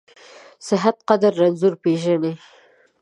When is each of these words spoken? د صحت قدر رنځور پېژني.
د 0.03 0.03
صحت 0.67 0.97
قدر 1.09 1.31
رنځور 1.41 1.73
پېژني. 1.83 2.33